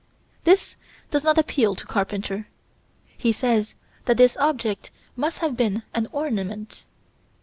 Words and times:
This 0.45 0.77
does 1.11 1.23
not 1.23 1.37
appeal 1.37 1.75
to 1.75 1.85
Carpenter: 1.85 2.47
he 3.19 3.31
says 3.31 3.75
that 4.05 4.17
this 4.17 4.35
object 4.37 4.89
must 5.15 5.37
have 5.41 5.55
been 5.55 5.83
an 5.93 6.07
ornament. 6.11 6.85